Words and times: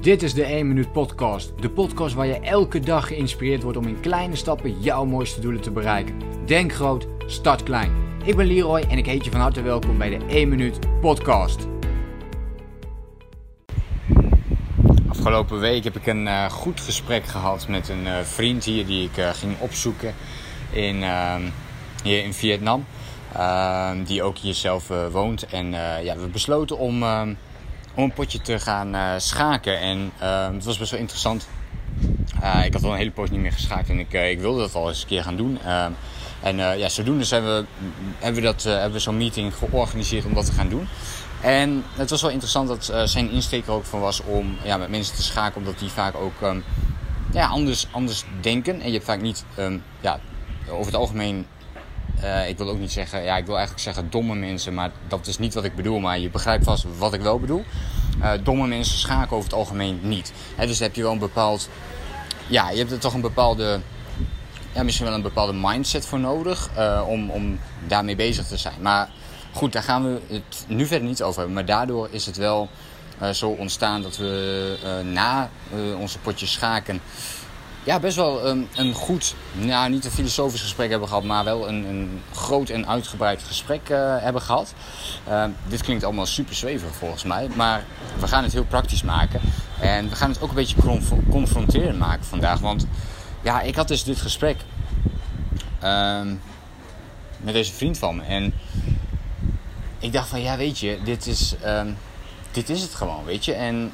Dit 0.00 0.22
is 0.22 0.34
de 0.34 0.44
1 0.44 0.68
Minuut 0.68 0.92
Podcast. 0.92 1.52
De 1.60 1.70
podcast 1.70 2.14
waar 2.14 2.26
je 2.26 2.40
elke 2.40 2.80
dag 2.80 3.06
geïnspireerd 3.06 3.62
wordt 3.62 3.78
om 3.78 3.86
in 3.86 4.00
kleine 4.00 4.36
stappen 4.36 4.80
jouw 4.80 5.04
mooiste 5.04 5.40
doelen 5.40 5.60
te 5.60 5.70
bereiken. 5.70 6.14
Denk 6.46 6.72
groot, 6.72 7.06
start 7.26 7.62
klein. 7.62 7.92
Ik 8.24 8.36
ben 8.36 8.46
Leroy 8.46 8.80
en 8.80 8.98
ik 8.98 9.06
heet 9.06 9.24
je 9.24 9.30
van 9.30 9.40
harte 9.40 9.62
welkom 9.62 9.98
bij 9.98 10.18
de 10.18 10.24
1 10.26 10.48
Minuut 10.48 10.78
Podcast. 11.00 11.66
Afgelopen 15.08 15.60
week 15.60 15.84
heb 15.84 15.96
ik 15.96 16.06
een 16.06 16.26
uh, 16.26 16.50
goed 16.50 16.80
gesprek 16.80 17.24
gehad 17.24 17.68
met 17.68 17.88
een 17.88 18.04
uh, 18.04 18.20
vriend 18.20 18.64
hier 18.64 18.86
die 18.86 19.04
ik 19.04 19.16
uh, 19.16 19.30
ging 19.30 19.52
opzoeken 19.58 20.14
in, 20.70 20.96
uh, 20.96 21.34
hier 22.02 22.24
in 22.24 22.34
Vietnam. 22.34 22.84
Ehm, 23.32 24.04
die 24.04 24.22
ook 24.22 24.38
hier 24.38 24.54
zelf 24.54 24.88
woont. 25.12 25.46
En 25.46 25.70
ja, 26.02 26.16
we 26.16 26.26
besloten 26.26 26.78
om 26.78 27.02
ehm, 27.02 27.34
om 27.94 28.04
een 28.04 28.12
potje 28.12 28.40
te 28.40 28.58
gaan 28.58 28.94
uh, 28.94 29.12
schaken. 29.16 29.80
En 29.80 30.12
uh, 30.22 30.50
het 30.52 30.64
was 30.64 30.78
best 30.78 30.90
wel 30.90 31.00
interessant. 31.00 31.48
Uh, 32.42 32.64
ik 32.64 32.72
had 32.72 32.84
al 32.84 32.90
een 32.90 32.96
hele 32.96 33.10
poos 33.10 33.30
niet 33.30 33.40
meer 33.40 33.52
geschaakt 33.52 33.88
en 33.88 33.98
ik, 33.98 34.12
ik 34.12 34.40
wilde 34.40 34.60
dat 34.60 34.74
al 34.74 34.88
eens 34.88 35.02
een 35.02 35.08
keer 35.08 35.22
gaan 35.22 35.36
doen. 35.36 35.58
Ehm, 35.64 35.92
en 36.42 36.56
ja, 36.56 36.88
zodoende 36.88 37.24
zijn 37.24 37.44
we, 37.44 37.64
hebben 38.18 38.42
we, 38.42 38.46
dat, 38.46 38.62
hebben 38.62 38.92
we 38.92 38.98
zo'n 38.98 39.16
meeting 39.16 39.54
georganiseerd 39.54 40.24
om 40.24 40.34
dat 40.34 40.46
te 40.46 40.52
gaan 40.52 40.68
doen. 40.68 40.88
En 41.40 41.84
het 41.94 42.10
was 42.10 42.22
wel 42.22 42.30
interessant 42.30 42.68
dat 42.68 43.10
zijn 43.10 43.30
insteek 43.30 43.66
er 43.66 43.72
ook 43.72 43.84
van 43.84 44.00
was 44.00 44.20
om 44.20 44.56
ja, 44.62 44.76
met 44.76 44.88
mensen 44.88 45.14
te 45.14 45.22
schaken, 45.22 45.56
omdat 45.56 45.78
die 45.78 45.88
vaak 45.88 46.14
ook 46.14 46.40
um, 46.42 46.64
ja, 47.32 47.46
anders, 47.46 47.86
anders 47.90 48.24
denken. 48.40 48.80
En 48.80 48.86
je 48.86 48.92
hebt 48.92 49.04
vaak 49.04 49.20
niet, 49.20 49.44
ja, 50.00 50.20
over 50.68 50.86
het 50.86 50.94
algemeen 50.94 51.46
uh, 52.24 52.48
ik 52.48 52.58
wil 52.58 52.68
ook 52.68 52.78
niet 52.78 52.92
zeggen, 52.92 53.22
ja, 53.22 53.36
ik 53.36 53.46
wil 53.46 53.54
eigenlijk 53.56 53.84
zeggen 53.84 54.10
domme 54.10 54.34
mensen, 54.34 54.74
maar 54.74 54.90
dat 55.08 55.26
is 55.26 55.38
niet 55.38 55.54
wat 55.54 55.64
ik 55.64 55.74
bedoel. 55.74 55.98
Maar 55.98 56.18
je 56.18 56.30
begrijpt 56.30 56.64
vast 56.64 56.86
wat 56.98 57.14
ik 57.14 57.20
wel 57.20 57.40
bedoel. 57.40 57.64
Uh, 58.20 58.32
domme 58.42 58.66
mensen 58.66 58.98
schaken 58.98 59.36
over 59.36 59.50
het 59.50 59.58
algemeen 59.58 59.98
niet. 60.02 60.32
He, 60.56 60.66
dus 60.66 60.78
heb 60.78 60.94
je 60.94 61.02
wel 61.02 61.12
een 61.12 61.18
bepaald, 61.18 61.68
ja, 62.46 62.70
je 62.70 62.78
hebt 62.78 62.90
er 62.90 62.98
toch 62.98 63.14
een 63.14 63.20
bepaalde, 63.20 63.80
ja, 64.72 64.82
misschien 64.82 65.06
wel 65.06 65.14
een 65.14 65.22
bepaalde 65.22 65.52
mindset 65.52 66.06
voor 66.06 66.20
nodig 66.20 66.70
uh, 66.78 67.02
om, 67.06 67.30
om 67.30 67.58
daarmee 67.86 68.16
bezig 68.16 68.46
te 68.46 68.56
zijn. 68.56 68.82
Maar 68.82 69.08
goed, 69.52 69.72
daar 69.72 69.82
gaan 69.82 70.04
we 70.04 70.20
het 70.26 70.64
nu 70.68 70.86
verder 70.86 71.08
niet 71.08 71.22
over 71.22 71.36
hebben. 71.36 71.54
Maar 71.54 71.64
daardoor 71.64 72.08
is 72.10 72.26
het 72.26 72.36
wel 72.36 72.68
zo 73.32 73.48
ontstaan 73.48 74.02
dat 74.02 74.16
we 74.16 75.02
na 75.12 75.50
onze 75.98 76.18
potjes 76.18 76.52
schaken 76.52 77.00
ja, 77.84 78.00
best 78.00 78.16
wel 78.16 78.46
een, 78.46 78.68
een 78.74 78.92
goed, 78.92 79.34
nou, 79.52 79.90
niet 79.90 80.04
een 80.04 80.10
filosofisch 80.10 80.60
gesprek 80.60 80.90
hebben 80.90 81.08
gehad, 81.08 81.24
maar 81.24 81.44
wel 81.44 81.68
een, 81.68 81.84
een 81.84 82.20
groot 82.32 82.68
en 82.68 82.88
uitgebreid 82.88 83.42
gesprek 83.42 83.88
uh, 83.88 84.16
hebben 84.18 84.42
gehad. 84.42 84.74
Uh, 85.28 85.44
dit 85.68 85.82
klinkt 85.82 86.04
allemaal 86.04 86.26
super 86.26 86.54
zweverig 86.54 86.94
volgens 86.94 87.22
mij, 87.22 87.48
maar 87.54 87.84
we 88.18 88.28
gaan 88.28 88.42
het 88.42 88.52
heel 88.52 88.64
praktisch 88.64 89.02
maken. 89.02 89.40
En 89.80 90.08
we 90.08 90.16
gaan 90.16 90.30
het 90.30 90.42
ook 90.42 90.48
een 90.48 90.54
beetje 90.54 90.76
confronterend 91.30 91.98
maken 91.98 92.24
vandaag. 92.24 92.60
Want 92.60 92.86
ja, 93.42 93.60
ik 93.60 93.74
had 93.74 93.88
dus 93.88 94.04
dit 94.04 94.20
gesprek 94.20 94.56
uh, 95.82 96.20
met 97.36 97.54
deze 97.54 97.72
vriend 97.72 97.98
van 97.98 98.16
me. 98.16 98.22
En 98.22 98.54
ik 99.98 100.12
dacht 100.12 100.28
van, 100.28 100.40
ja 100.40 100.56
weet 100.56 100.78
je, 100.78 100.98
dit 101.04 101.26
is, 101.26 101.54
ehm, 101.62 101.92
dit 102.50 102.68
is 102.68 102.82
het 102.82 102.94
gewoon, 102.94 103.24
weet 103.24 103.44
je. 103.44 103.52
En 103.52 103.92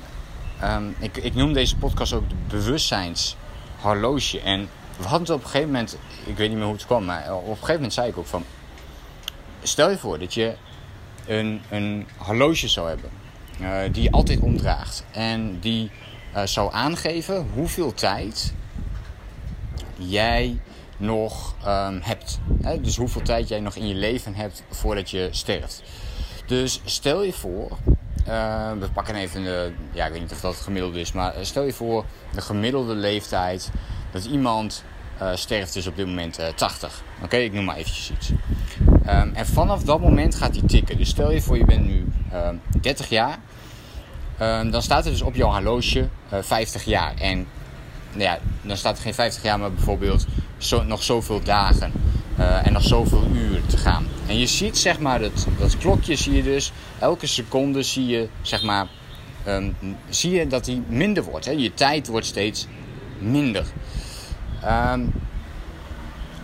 ehm, 0.61 0.85
ik, 0.99 1.17
ik 1.17 1.35
noem 1.35 1.53
deze 1.53 1.77
podcast 1.77 2.13
ook 2.13 2.29
de 2.29 2.35
bewustzijns 2.49 3.37
horloge. 3.81 4.41
En 4.41 4.69
we 4.97 5.07
hadden 5.07 5.35
op 5.35 5.43
een 5.43 5.47
gegeven 5.47 5.71
moment, 5.71 5.99
ik 6.25 6.37
weet 6.37 6.49
niet 6.49 6.57
meer 6.57 6.67
hoe 6.67 6.75
het 6.75 6.87
kwam, 6.87 7.05
maar 7.05 7.35
op 7.35 7.49
een 7.49 7.55
gegeven 7.55 7.75
moment 7.75 7.93
zei 7.93 8.09
ik 8.09 8.19
ook 8.19 8.27
van... 8.27 8.45
Stel 9.63 9.91
je 9.91 9.99
voor 9.99 10.19
dat 10.19 10.35
je 10.35 10.55
een, 11.27 11.61
een 11.71 12.07
horloge 12.17 12.69
zou 12.69 12.89
hebben 12.89 13.11
uh, 13.61 13.79
die 13.93 14.03
je 14.03 14.11
altijd 14.11 14.41
omdraagt. 14.41 15.05
En 15.11 15.61
die 15.61 15.91
uh, 16.35 16.43
zou 16.45 16.73
aangeven 16.73 17.47
hoeveel 17.55 17.95
tijd 17.95 18.53
jij 19.97 20.61
nog 20.97 21.55
um, 21.67 22.01
hebt. 22.03 22.39
Hè? 22.63 22.81
Dus 22.81 22.97
hoeveel 22.97 23.23
tijd 23.23 23.49
jij 23.49 23.61
nog 23.61 23.77
in 23.77 23.89
je 23.89 23.95
leven 23.95 24.35
hebt 24.35 24.63
voordat 24.71 25.11
je 25.11 25.29
sterft. 25.31 25.83
Dus 26.47 26.81
stel 26.85 27.23
je 27.23 27.33
voor, 27.33 27.79
uh, 28.29 28.71
we 28.79 28.89
pakken 28.93 29.15
even 29.15 29.43
de, 29.43 29.73
ja 29.93 30.07
ik 30.07 30.13
weet 30.13 30.21
niet 30.21 30.33
of 30.33 30.41
dat 30.41 30.57
gemiddeld 30.57 30.95
is, 30.95 31.13
maar 31.13 31.35
stel 31.41 31.63
je 31.63 31.73
voor 31.73 32.05
de 32.33 32.41
gemiddelde 32.41 32.95
leeftijd 32.95 33.71
dat 34.11 34.25
iemand 34.25 34.85
sterft 35.35 35.77
is 35.77 35.87
op 35.87 35.97
dit 35.97 36.07
moment 36.07 36.41
uh, 36.41 36.47
80. 36.47 37.03
Oké, 37.23 37.37
ik 37.37 37.53
noem 37.53 37.65
maar 37.65 37.77
eventjes 37.77 38.11
iets. 38.11 38.31
Um, 39.09 39.33
en 39.35 39.47
vanaf 39.47 39.83
dat 39.83 40.01
moment 40.01 40.35
gaat 40.35 40.53
die 40.53 40.65
tikken. 40.65 40.97
Dus 40.97 41.09
stel 41.09 41.31
je 41.31 41.41
voor 41.41 41.57
je 41.57 41.65
bent 41.65 41.87
nu 41.87 42.07
30 42.81 43.09
jaar, 43.09 43.39
um, 44.41 44.71
dan 44.71 44.83
staat 44.83 45.05
er 45.05 45.11
dus 45.11 45.23
op 45.23 45.35
jouw 45.35 45.51
horloge 45.51 46.09
50 46.41 46.85
jaar. 46.85 47.15
En 47.15 47.47
nou 48.13 48.23
ja, 48.23 48.39
dan 48.63 48.77
staat 48.77 48.97
er 48.97 49.03
geen 49.03 49.15
50 49.15 49.43
jaar, 49.43 49.59
maar 49.59 49.73
bijvoorbeeld 49.73 50.27
zo, 50.59 50.83
nog 50.83 51.03
zoveel 51.03 51.43
dagen 51.43 51.93
en 52.37 52.73
nog 52.73 52.83
zoveel 52.83 53.27
uur 53.33 53.61
te 53.67 53.77
gaan. 53.77 54.07
En 54.27 54.39
je 54.39 54.47
ziet 54.47 54.79
zeg 54.79 54.99
maar 54.99 55.21
dat, 55.21 55.47
dat 55.59 55.79
klokje 55.79 56.17
zie 56.17 56.33
je 56.33 56.43
dus, 56.43 56.73
elke 56.99 57.27
seconde 57.27 57.83
zie 57.83 58.07
je 58.07 58.29
zeg 58.43 58.63
maar, 58.63 58.87
um, 59.49 59.77
zie 60.09 60.31
je 60.31 60.47
dat 60.47 60.65
die 60.65 60.83
minder 60.87 61.23
wordt. 61.23 61.45
Hè? 61.45 61.51
Je 61.51 61.75
tijd 61.75 62.07
wordt 62.07 62.27
steeds 62.27 62.67
minder. 63.19 63.65
Um, 64.65 65.13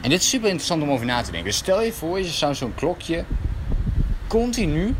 en 0.00 0.10
dit 0.10 0.20
is 0.20 0.28
super 0.28 0.48
interessant 0.48 0.82
om 0.82 0.90
over 0.90 1.06
na 1.06 1.22
te 1.22 1.30
denken. 1.30 1.50
Dus 1.50 1.58
stel 1.58 1.82
je 1.82 1.92
voor, 1.92 2.18
je 2.18 2.24
zou 2.24 2.54
zo'n 2.54 2.74
klokje 2.74 3.24
continu 4.26 4.94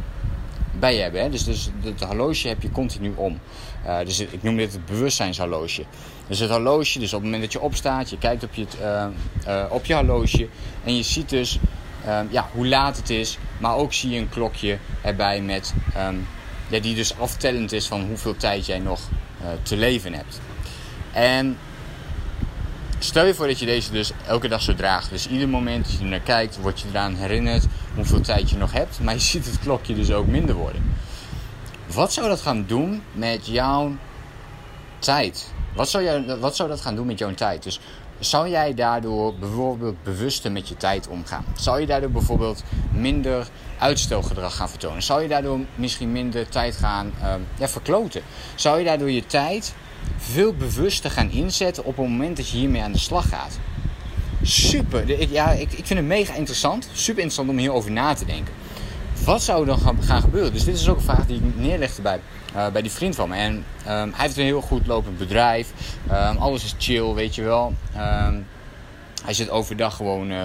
bij 0.82 0.96
hebben. 0.96 1.30
Dus, 1.30 1.44
dus 1.44 1.70
het 1.82 2.00
horloge 2.00 2.48
heb 2.48 2.62
je 2.62 2.70
continu 2.70 3.12
om. 3.16 3.38
Uh, 3.86 3.98
dus 3.98 4.20
ik 4.20 4.42
noem 4.42 4.56
dit 4.56 4.72
het 4.72 4.86
bewustzijnshorloge. 4.86 5.84
Dus 6.26 6.38
het 6.38 6.50
horloge, 6.50 6.98
dus 6.98 7.08
op 7.14 7.20
het 7.20 7.22
moment 7.22 7.42
dat 7.42 7.52
je 7.52 7.60
opstaat, 7.60 8.10
je 8.10 8.18
kijkt 8.18 8.44
op 8.44 8.54
je, 8.54 8.66
uh, 9.46 9.64
op 9.68 9.84
je 9.84 9.94
horloge 9.94 10.48
en 10.84 10.96
je 10.96 11.02
ziet 11.02 11.28
dus 11.28 11.58
ja, 12.30 12.48
hoe 12.52 12.66
laat 12.66 12.96
het 12.96 13.10
is. 13.10 13.38
Maar 13.58 13.76
ook 13.76 13.92
zie 13.92 14.10
je 14.10 14.18
een 14.18 14.28
klokje 14.28 14.78
erbij 15.02 15.40
met, 15.40 15.74
ja, 16.68 16.80
die 16.80 16.94
dus 16.94 17.18
aftellend 17.18 17.72
is 17.72 17.86
van 17.86 18.02
hoeveel 18.06 18.36
tijd 18.36 18.66
jij 18.66 18.78
nog 18.78 19.00
te 19.62 19.76
leven 19.76 20.12
hebt. 20.12 20.40
En 21.12 21.58
Stel 23.02 23.24
je 23.24 23.34
voor 23.34 23.46
dat 23.46 23.58
je 23.58 23.66
deze 23.66 23.90
dus 23.90 24.12
elke 24.26 24.48
dag 24.48 24.62
zo 24.62 24.74
draagt. 24.74 25.10
Dus 25.10 25.28
ieder 25.28 25.48
moment 25.48 25.84
dat 25.84 25.92
je 25.92 25.98
er 25.98 26.04
naar 26.04 26.20
kijkt, 26.20 26.60
word 26.60 26.80
je 26.80 26.88
eraan 26.88 27.14
herinnerd 27.14 27.64
hoeveel 27.94 28.20
tijd 28.20 28.50
je 28.50 28.56
nog 28.56 28.72
hebt. 28.72 29.00
Maar 29.00 29.14
je 29.14 29.20
ziet 29.30 29.46
het 29.46 29.58
klokje 29.58 29.94
dus 29.94 30.12
ook 30.12 30.26
minder 30.26 30.54
worden. 30.54 30.94
Wat 31.86 32.12
zou 32.12 32.28
dat 32.28 32.40
gaan 32.40 32.64
doen 32.66 33.02
met 33.12 33.46
jouw 33.46 33.92
tijd? 34.98 35.52
Wat 35.74 35.88
zou, 35.88 36.04
jij, 36.04 36.38
wat 36.38 36.56
zou 36.56 36.68
dat 36.68 36.80
gaan 36.80 36.94
doen 36.94 37.06
met 37.06 37.18
jouw 37.18 37.34
tijd? 37.34 37.62
Dus 37.62 37.80
zou 38.18 38.48
jij 38.48 38.74
daardoor 38.74 39.34
bijvoorbeeld 39.34 40.02
bewuster 40.02 40.52
met 40.52 40.68
je 40.68 40.76
tijd 40.76 41.08
omgaan? 41.08 41.44
Zou 41.56 41.80
je 41.80 41.86
daardoor 41.86 42.10
bijvoorbeeld 42.10 42.62
minder 42.92 43.48
uitstelgedrag 43.78 44.56
gaan 44.56 44.68
vertonen? 44.68 45.02
Zou 45.02 45.22
je 45.22 45.28
daardoor 45.28 45.58
misschien 45.74 46.12
minder 46.12 46.48
tijd 46.48 46.76
gaan 46.76 47.12
ja, 47.58 47.68
verkloten? 47.68 48.22
Zou 48.54 48.78
je 48.78 48.84
daardoor 48.84 49.10
je 49.10 49.26
tijd 49.26 49.74
veel 50.30 50.54
bewuster 50.54 51.10
gaan 51.10 51.30
inzetten 51.30 51.84
op 51.84 51.96
het 51.96 52.08
moment 52.08 52.36
dat 52.36 52.48
je 52.48 52.56
hiermee 52.56 52.82
aan 52.82 52.92
de 52.92 52.98
slag 52.98 53.28
gaat. 53.28 53.58
Super. 54.42 55.10
Ik, 55.10 55.30
ja, 55.30 55.50
ik, 55.50 55.72
ik 55.72 55.86
vind 55.86 55.98
het 55.98 56.08
mega 56.08 56.34
interessant. 56.34 56.88
Super 56.92 57.22
interessant 57.22 57.48
om 57.48 57.58
hierover 57.58 57.90
na 57.90 58.14
te 58.14 58.24
denken. 58.24 58.54
Wat 59.24 59.42
zou 59.42 59.60
er 59.60 59.66
dan 59.66 59.78
gaan, 59.78 60.02
gaan 60.02 60.20
gebeuren? 60.20 60.52
Dus 60.52 60.64
dit 60.64 60.74
is 60.74 60.88
ook 60.88 60.96
een 60.96 61.02
vraag 61.02 61.26
die 61.26 61.36
ik 61.36 61.56
neerlegde 61.56 62.02
bij, 62.02 62.20
uh, 62.56 62.68
bij 62.68 62.82
die 62.82 62.90
vriend 62.90 63.14
van 63.14 63.28
me. 63.28 63.34
En 63.36 63.54
um, 63.54 63.64
hij 63.84 64.12
heeft 64.16 64.36
een 64.36 64.44
heel 64.44 64.60
goed 64.60 64.86
lopend 64.86 65.18
bedrijf. 65.18 65.72
Um, 66.10 66.36
alles 66.36 66.64
is 66.64 66.74
chill, 66.78 67.12
weet 67.14 67.34
je 67.34 67.42
wel. 67.42 67.74
Um, 67.96 68.46
hij 69.24 69.34
zit 69.34 69.50
overdag 69.50 69.96
gewoon 69.96 70.30
uh, 70.30 70.38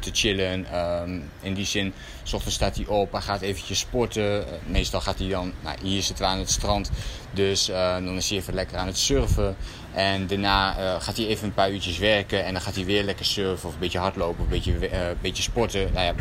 te 0.00 0.10
chillen. 0.12 0.78
Um, 0.78 1.30
in 1.40 1.54
die 1.54 1.64
zin, 1.64 1.92
s 2.22 2.32
ochtends 2.32 2.56
staat 2.56 2.76
hij 2.76 2.86
op, 2.86 3.12
hij 3.12 3.20
gaat 3.20 3.40
eventjes 3.40 3.78
sporten. 3.78 4.38
Uh, 4.38 4.44
meestal 4.66 5.00
gaat 5.00 5.18
hij 5.18 5.28
dan, 5.28 5.52
nou, 5.60 5.76
hier 5.82 6.02
zitten 6.02 6.24
we 6.24 6.30
aan 6.30 6.38
het 6.38 6.50
strand, 6.50 6.90
dus 7.30 7.70
uh, 7.70 7.94
dan 7.94 8.16
is 8.16 8.28
hij 8.28 8.38
even 8.38 8.54
lekker 8.54 8.76
aan 8.76 8.86
het 8.86 8.98
surfen. 8.98 9.56
En 9.94 10.26
daarna 10.26 10.72
gaat 10.98 11.16
hij 11.16 11.26
even 11.26 11.46
een 11.46 11.54
paar 11.54 11.70
uurtjes 11.70 11.98
werken 11.98 12.44
en 12.44 12.52
dan 12.52 12.62
gaat 12.62 12.74
hij 12.74 12.84
weer 12.84 13.02
lekker 13.02 13.24
surfen 13.24 13.68
of 13.68 13.74
een 13.74 13.80
beetje 13.80 13.98
hardlopen 13.98 14.38
of 14.38 14.44
een 14.44 14.62
beetje, 14.62 15.16
beetje 15.20 15.42
sporten. 15.42 15.92
Nou 15.92 16.06
ja, 16.06 16.14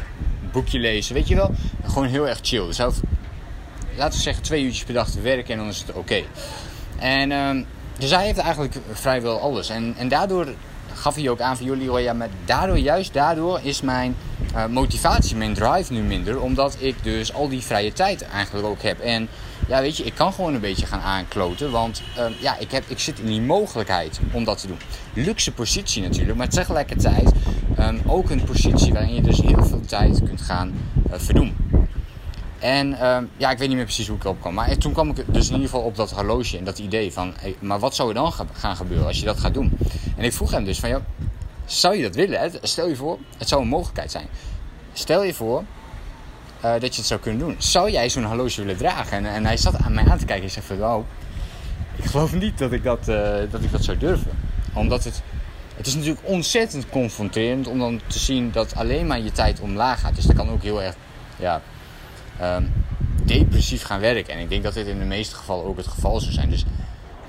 boekje 0.51 0.79
lezen, 0.79 1.13
weet 1.13 1.27
je 1.27 1.35
wel. 1.35 1.51
Gewoon 1.83 2.07
heel 2.07 2.27
erg 2.27 2.39
chill. 2.41 2.65
Dus 2.65 2.79
hoeft, 2.79 3.01
laten 3.95 4.17
we 4.17 4.23
zeggen, 4.23 4.43
twee 4.43 4.63
uurtjes 4.63 4.83
per 4.83 4.93
dag 4.93 5.09
te 5.09 5.21
werken 5.21 5.53
en 5.53 5.57
dan 5.57 5.67
is 5.67 5.77
het 5.79 5.93
oké. 5.93 6.23
En 6.97 7.31
um, 7.31 7.65
dus 7.97 8.11
hij 8.11 8.25
heeft 8.25 8.37
eigenlijk 8.37 8.75
vrijwel 8.91 9.39
alles. 9.39 9.69
En, 9.69 9.95
en 9.97 10.07
daardoor 10.07 10.47
gaf 11.01 11.15
hij 11.15 11.29
ook 11.29 11.41
aan 11.41 11.57
van 11.57 11.65
jullie, 11.65 11.91
ja, 11.91 12.13
maar 12.13 12.29
daardoor, 12.45 12.77
juist 12.77 13.13
daardoor 13.13 13.59
is 13.63 13.81
mijn 13.81 14.15
uh, 14.55 14.65
motivatie, 14.65 15.35
mijn 15.35 15.53
drive 15.53 15.93
nu 15.93 16.01
minder. 16.01 16.41
Omdat 16.41 16.75
ik 16.79 17.03
dus 17.03 17.33
al 17.33 17.49
die 17.49 17.61
vrije 17.61 17.93
tijd 17.93 18.21
eigenlijk 18.21 18.67
ook 18.67 18.81
heb. 18.81 18.99
En 18.99 19.27
ja, 19.67 19.81
weet 19.81 19.97
je, 19.97 20.03
ik 20.03 20.13
kan 20.13 20.33
gewoon 20.33 20.53
een 20.53 20.61
beetje 20.61 20.85
gaan 20.85 20.99
aankloten. 20.99 21.71
Want 21.71 22.01
uh, 22.17 22.25
ja, 22.41 22.57
ik, 22.57 22.71
heb, 22.71 22.83
ik 22.87 22.99
zit 22.99 23.19
in 23.19 23.25
die 23.25 23.41
mogelijkheid 23.41 24.19
om 24.31 24.43
dat 24.43 24.61
te 24.61 24.67
doen. 24.67 24.77
Luxe 25.13 25.51
positie 25.51 26.01
natuurlijk, 26.01 26.37
maar 26.37 26.49
tegelijkertijd 26.49 27.31
um, 27.79 28.01
ook 28.07 28.29
een 28.29 28.43
positie 28.43 28.93
waarin 28.93 29.15
je 29.15 29.21
dus 29.21 29.41
heel 29.41 29.65
veel 29.65 29.81
tijd 29.85 30.21
kunt 30.23 30.41
gaan 30.41 30.73
uh, 31.07 31.13
verdoen. 31.17 31.60
En 32.61 32.99
ehm, 32.99 33.25
ja, 33.37 33.51
ik 33.51 33.57
weet 33.57 33.67
niet 33.67 33.77
meer 33.77 33.85
precies 33.85 34.07
hoe 34.07 34.17
ik 34.17 34.23
erop 34.23 34.41
kwam. 34.41 34.53
Maar 34.53 34.77
toen 34.77 34.93
kwam 34.93 35.09
ik 35.09 35.15
dus 35.15 35.47
in 35.47 35.53
ieder 35.53 35.69
geval 35.69 35.85
op 35.85 35.95
dat 35.95 36.11
horloge 36.11 36.57
en 36.57 36.63
dat 36.63 36.79
idee 36.79 37.13
van... 37.13 37.33
maar 37.59 37.79
wat 37.79 37.95
zou 37.95 38.09
er 38.09 38.15
dan 38.15 38.33
gaan 38.53 38.75
gebeuren 38.75 39.07
als 39.07 39.19
je 39.19 39.25
dat 39.25 39.39
gaat 39.39 39.53
doen? 39.53 39.77
En 40.17 40.23
ik 40.23 40.33
vroeg 40.33 40.51
hem 40.51 40.63
dus 40.63 40.79
van, 40.79 40.89
ja, 40.89 41.01
zou 41.65 41.95
je 41.95 42.01
dat 42.01 42.15
willen? 42.15 42.51
Stel 42.61 42.87
je 42.87 42.95
voor, 42.95 43.17
het 43.37 43.47
zou 43.47 43.61
een 43.61 43.67
mogelijkheid 43.67 44.11
zijn. 44.11 44.27
Stel 44.93 45.23
je 45.23 45.33
voor 45.33 45.63
uh, 46.65 46.71
dat 46.71 46.81
je 46.81 47.01
het 47.01 47.05
zou 47.05 47.19
kunnen 47.19 47.39
doen. 47.39 47.55
Zou 47.57 47.91
jij 47.91 48.09
zo'n 48.09 48.23
horloge 48.23 48.61
willen 48.61 48.77
dragen? 48.77 49.17
En, 49.17 49.25
en, 49.25 49.45
hij 49.45 49.57
zat 49.57 49.77
aan 49.77 49.93
mij 49.93 50.05
aan 50.05 50.17
te 50.17 50.25
kijken 50.25 50.45
en 50.45 50.51
zei 50.51 50.65
van, 50.65 50.83
oh, 50.83 51.05
ik 51.95 52.05
geloof 52.05 52.33
niet 52.33 52.57
dat 52.57 52.71
ik 52.71 52.83
dat, 52.83 53.07
uh, 53.07 53.15
dat 53.49 53.63
ik 53.63 53.71
dat 53.71 53.83
zou 53.83 53.97
durven. 53.97 54.31
Omdat 54.73 55.03
het, 55.03 55.21
het 55.75 55.87
is 55.87 55.95
natuurlijk 55.95 56.21
ontzettend 56.23 56.89
confronterend 56.89 57.67
om 57.67 57.79
dan 57.79 58.01
te 58.07 58.19
zien 58.19 58.51
dat 58.51 58.75
alleen 58.75 59.07
maar 59.07 59.19
je 59.19 59.31
tijd 59.31 59.59
omlaag 59.59 59.99
gaat. 59.99 60.15
Dus 60.15 60.25
dat 60.25 60.35
kan 60.35 60.49
ook 60.49 60.63
heel 60.63 60.81
erg, 60.81 60.95
ja 61.35 61.61
um, 62.41 62.73
depressief 63.23 63.83
gaan 63.83 63.99
werken. 63.99 64.33
En 64.33 64.39
ik 64.39 64.49
denk 64.49 64.63
dat 64.63 64.73
dit 64.73 64.87
in 64.87 64.99
de 64.99 65.05
meeste 65.05 65.35
gevallen 65.35 65.65
ook 65.65 65.77
het 65.77 65.87
geval 65.87 66.19
zou 66.19 66.33
zijn. 66.33 66.49
Dus 66.49 66.65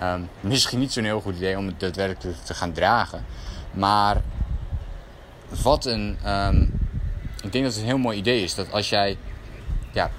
um, 0.03 0.29
misschien 0.41 0.79
niet 0.79 0.93
zo'n 0.93 1.05
heel 1.05 1.21
goed 1.21 1.37
idee 1.37 1.59
om 1.59 1.67
het 1.67 1.81
daadwerkelijk 1.81 2.37
te, 2.45 2.55
gaan 2.55 2.73
dragen. 2.73 3.25
Maar 3.73 4.21
wat 5.63 5.85
een. 5.85 6.19
Um, 6.27 6.81
ik 7.43 7.53
denk 7.53 7.65
dat 7.65 7.73
het 7.73 7.83
een 7.83 7.89
heel 7.89 7.99
mooi 7.99 8.19
idee 8.19 8.43
is. 8.43 8.55
Dat 8.55 8.73
als 8.73 8.89
jij 8.89 9.17
ja, 9.93 10.11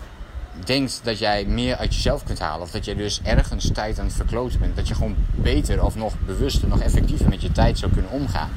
denkt 0.66 1.02
dat 1.04 1.20
jij 1.20 1.46
meer 1.46 1.76
uit 1.76 1.96
jezelf 1.96 2.24
kunt 2.24 2.40
halen. 2.40 2.62
Of 2.62 2.72
dat 2.72 2.86
je 2.86 2.96
dus 2.96 3.22
ergens 3.24 3.72
tijd 3.72 4.00
aan 4.00 4.06
het 4.06 4.16
verkloten 4.16 4.60
bent. 4.60 4.76
Dat 4.76 4.88
je 4.88 4.96
gewoon 4.96 5.16
beter 5.32 5.84
of 5.84 5.96
nog 5.96 6.14
bewuster, 6.26 6.68
nog 6.68 6.80
effectiever 6.80 7.30
met 7.30 7.42
je 7.42 7.52
tijd 7.52 7.78
zou 7.78 7.92
kunnen 7.92 8.12
omgaan. 8.12 8.50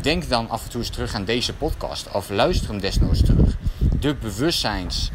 Denk 0.00 0.28
dan 0.28 0.48
af 0.48 0.64
en 0.64 0.70
toe 0.70 0.80
eens 0.80 0.90
terug 0.90 1.14
aan 1.14 1.24
deze 1.24 1.54
podcast. 1.54 2.10
Of 2.12 2.30
luister 2.30 2.70
hem 2.70 2.80
desnoods 2.80 3.22
terug 3.22 3.56
de 4.00 4.14
bewustzijns, 4.14 5.10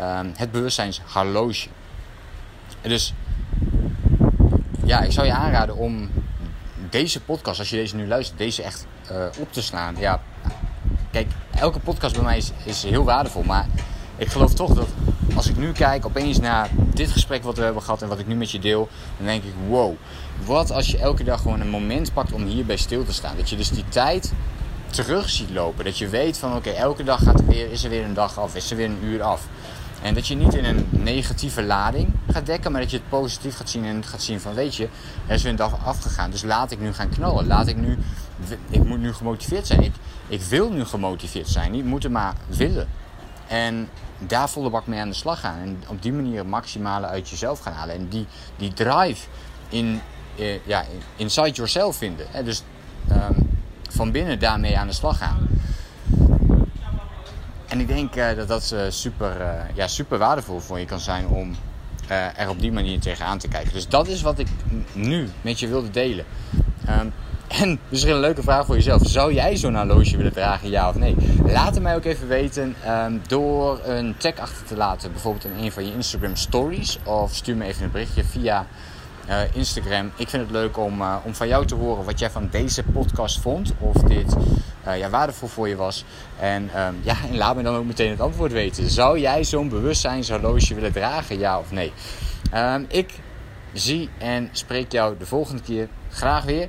uh, 0.00 0.20
het 0.34 0.50
bewustzijnshorloge. 0.50 1.68
Dus 2.82 3.14
ja, 4.84 5.00
ik 5.00 5.12
zou 5.12 5.26
je 5.26 5.32
aanraden 5.32 5.76
om 5.76 6.10
deze 6.90 7.20
podcast, 7.20 7.58
als 7.58 7.70
je 7.70 7.76
deze 7.76 7.96
nu 7.96 8.06
luistert, 8.06 8.38
deze 8.38 8.62
echt 8.62 8.86
uh, 9.12 9.26
op 9.38 9.52
te 9.52 9.62
slaan. 9.62 9.96
Ja, 9.98 10.22
kijk, 11.10 11.28
elke 11.50 11.78
podcast 11.78 12.14
bij 12.14 12.24
mij 12.24 12.36
is, 12.36 12.52
is 12.64 12.82
heel 12.82 13.04
waardevol. 13.04 13.42
Maar 13.42 13.66
ik 14.16 14.28
geloof 14.28 14.54
toch 14.54 14.74
dat 14.74 14.88
als 15.34 15.48
ik 15.48 15.56
nu 15.56 15.72
kijk 15.72 16.06
opeens 16.06 16.38
naar 16.38 16.68
dit 16.94 17.10
gesprek 17.10 17.42
wat 17.42 17.56
we 17.56 17.62
hebben 17.62 17.82
gehad 17.82 18.02
en 18.02 18.08
wat 18.08 18.18
ik 18.18 18.26
nu 18.26 18.34
met 18.34 18.50
je 18.50 18.58
deel, 18.58 18.88
dan 19.16 19.26
denk 19.26 19.42
ik: 19.42 19.52
wow, 19.68 19.94
wat 20.44 20.70
als 20.70 20.90
je 20.90 20.98
elke 20.98 21.24
dag 21.24 21.40
gewoon 21.40 21.60
een 21.60 21.68
moment 21.68 22.12
pakt 22.12 22.32
om 22.32 22.44
hierbij 22.44 22.76
stil 22.76 23.04
te 23.04 23.12
staan. 23.12 23.36
Dat 23.36 23.50
je 23.50 23.56
dus 23.56 23.70
die 23.70 23.84
tijd 23.88 24.32
terug 24.90 25.30
ziet 25.30 25.50
lopen. 25.50 25.84
Dat 25.84 25.98
je 25.98 26.08
weet 26.08 26.38
van 26.38 26.56
oké, 26.56 26.70
elke 26.70 27.04
dag 27.04 27.22
gaat 27.22 27.40
er 27.40 27.46
weer, 27.46 27.70
is 27.70 27.84
er 27.84 27.90
weer 27.90 28.04
een 28.04 28.14
dag 28.14 28.38
af, 28.38 28.54
is 28.54 28.70
er 28.70 28.76
weer 28.76 28.86
een 28.86 29.04
uur 29.04 29.22
af. 29.22 29.46
En 30.02 30.14
dat 30.14 30.26
je 30.26 30.34
niet 30.34 30.54
in 30.54 30.64
een 30.64 30.88
negatieve 30.90 31.62
lading 31.62 32.12
gaat 32.28 32.46
dekken, 32.46 32.72
maar 32.72 32.80
dat 32.80 32.90
je 32.90 32.96
het 32.96 33.08
positief 33.08 33.56
gaat 33.56 33.70
zien 33.70 33.84
en 33.84 34.04
gaat 34.04 34.22
zien 34.22 34.40
van 34.40 34.54
weet 34.54 34.76
je, 34.76 34.88
er 35.26 35.34
is 35.34 35.42
weer 35.42 35.50
een 35.50 35.56
dag 35.56 35.86
afgegaan. 35.86 36.30
Dus 36.30 36.42
laat 36.42 36.70
ik 36.70 36.80
nu 36.80 36.92
gaan 36.92 37.08
knallen. 37.08 37.46
Laat 37.46 37.66
ik 37.66 37.76
nu, 37.76 37.98
ik 38.70 38.84
moet 38.84 38.98
nu 38.98 39.12
gemotiveerd 39.12 39.66
zijn. 39.66 39.82
Ik, 39.82 39.92
ik 40.28 40.42
wil 40.42 40.70
nu 40.70 40.84
gemotiveerd 40.84 41.48
zijn. 41.48 41.72
Niet 41.72 41.84
moeten, 41.84 42.12
maar 42.12 42.34
willen. 42.46 42.88
En 43.48 43.88
daar 44.18 44.50
volle 44.50 44.70
bak 44.70 44.86
mee 44.86 45.00
aan 45.00 45.08
de 45.08 45.14
slag 45.14 45.40
gaan. 45.40 45.58
En 45.58 45.82
op 45.86 46.02
die 46.02 46.12
manier 46.12 46.46
maximale 46.46 47.06
uit 47.06 47.28
jezelf 47.28 47.60
gaan 47.60 47.72
halen. 47.72 47.94
En 47.94 48.08
die, 48.08 48.26
die 48.56 48.72
drive 48.72 49.26
in, 49.68 50.00
eh, 50.38 50.66
ja, 50.66 50.84
inside 51.16 51.50
yourself 51.50 51.96
vinden. 51.96 52.26
Dus 52.44 52.62
um, 53.12 53.49
van 53.92 54.10
binnen 54.10 54.38
daarmee 54.38 54.78
aan 54.78 54.86
de 54.86 54.92
slag 54.92 55.18
gaan. 55.18 55.48
En 57.68 57.80
ik 57.80 57.88
denk 57.88 58.16
uh, 58.16 58.36
dat 58.36 58.48
dat 58.48 58.70
uh, 58.74 58.80
super, 58.88 59.40
uh, 59.40 59.52
ja, 59.74 59.86
super 59.86 60.18
waardevol 60.18 60.60
voor 60.60 60.78
je 60.78 60.84
kan 60.84 61.00
zijn 61.00 61.26
om 61.26 61.54
er 62.36 62.48
op 62.48 62.60
die 62.60 62.72
manier 62.72 63.00
tegenaan 63.00 63.38
te 63.38 63.48
kijken. 63.48 63.72
Dus 63.72 63.88
dat 63.88 64.08
is 64.08 64.22
wat 64.22 64.38
ik 64.38 64.48
nu 64.92 65.28
met 65.40 65.60
je 65.60 65.68
wilde 65.68 65.90
delen. 65.90 66.24
Um, 66.88 67.12
en 67.48 67.78
misschien 67.88 68.14
een 68.14 68.20
leuke 68.20 68.42
vraag 68.42 68.66
voor 68.66 68.74
jezelf. 68.74 69.02
Zou 69.06 69.34
jij 69.34 69.56
zo'n 69.56 69.76
horloge 69.76 70.16
willen 70.16 70.32
dragen, 70.32 70.70
ja 70.70 70.88
of 70.88 70.94
nee? 70.94 71.16
Laat 71.44 71.74
het 71.74 71.82
mij 71.82 71.94
ook 71.94 72.04
even 72.04 72.28
weten 72.28 72.74
um, 72.88 73.22
door 73.26 73.80
een 73.84 74.14
tag 74.16 74.38
achter 74.38 74.66
te 74.66 74.76
laten. 74.76 75.12
Bijvoorbeeld 75.12 75.44
in 75.44 75.64
een 75.64 75.72
van 75.72 75.86
je 75.86 75.92
Instagram 75.92 76.36
stories. 76.36 76.98
Of 77.04 77.34
stuur 77.34 77.56
me 77.56 77.64
even 77.64 77.84
een 77.84 77.90
berichtje 77.90 78.24
via 78.24 78.66
uh, 79.30 79.54
Instagram. 79.54 80.12
Ik 80.16 80.28
vind 80.28 80.42
het 80.42 80.50
leuk 80.50 80.78
om, 80.78 81.00
uh, 81.00 81.16
om 81.24 81.34
van 81.34 81.48
jou 81.48 81.66
te 81.66 81.74
horen 81.74 82.04
wat 82.04 82.18
jij 82.18 82.30
van 82.30 82.48
deze 82.50 82.82
podcast 82.82 83.40
vond. 83.40 83.72
Of 83.78 83.96
dit 83.96 84.36
uh, 84.86 84.98
ja, 84.98 85.10
waardevol 85.10 85.48
voor 85.48 85.68
je 85.68 85.76
was. 85.76 86.04
En, 86.38 86.62
um, 86.62 87.00
ja, 87.02 87.16
en 87.30 87.36
laat 87.36 87.56
me 87.56 87.62
dan 87.62 87.76
ook 87.76 87.84
meteen 87.84 88.10
het 88.10 88.20
antwoord 88.20 88.52
weten. 88.52 88.90
Zou 88.90 89.18
jij 89.18 89.44
zo'n 89.44 89.68
bewustzijnshorloge 89.68 90.74
willen 90.74 90.92
dragen, 90.92 91.38
ja 91.38 91.58
of 91.58 91.70
nee? 91.70 91.92
Um, 92.54 92.86
ik 92.88 93.14
zie 93.72 94.08
en 94.18 94.48
spreek 94.52 94.92
jou 94.92 95.18
de 95.18 95.26
volgende 95.26 95.62
keer 95.62 95.88
graag 96.10 96.44
weer. 96.44 96.68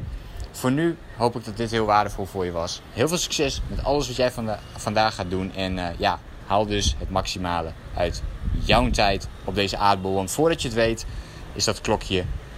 Voor 0.52 0.72
nu 0.72 0.98
hoop 1.18 1.36
ik 1.36 1.46
dat 1.46 1.58
dit 1.58 1.72
heel 1.72 1.86
waardevol 1.86 2.26
voor 2.26 2.46
je 2.46 2.52
was. 2.52 2.82
Heel 2.94 3.08
veel 3.08 3.18
succes 3.18 3.62
met 3.68 3.84
alles 3.84 4.08
wat 4.08 4.16
jij 4.16 4.32
vanda 4.32 4.60
vandaag 4.78 5.16
gaat 5.16 5.30
doen. 5.30 5.52
En 5.56 5.96
ja, 5.98 6.20
haal 6.46 6.66
dus 6.66 6.96
het 7.00 7.10
maximale 7.10 7.72
uit 7.96 8.22
jouw 8.60 8.90
tijd 8.90 9.28
op 9.46 9.56
deze 9.56 9.78
aardbol. 9.78 10.14
Want 10.14 10.32
voordat 10.32 10.62
je 10.62 10.68
het 10.68 10.78
weet, 10.78 11.06
is 11.54 11.64
dat 11.64 11.82
klokje 11.82 12.24